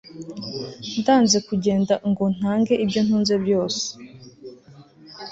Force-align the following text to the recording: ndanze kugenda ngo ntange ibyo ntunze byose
ndanze 0.99 1.37
kugenda 1.47 1.93
ngo 2.09 2.23
ntange 2.35 2.73
ibyo 2.83 2.99
ntunze 3.05 3.33
byose 3.43 3.83